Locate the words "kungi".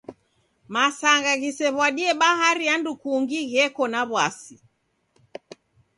3.01-3.39